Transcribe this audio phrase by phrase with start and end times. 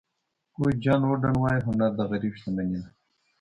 [0.55, 2.89] کوچ جان ووډن وایي هنر د غریب شتمني ده.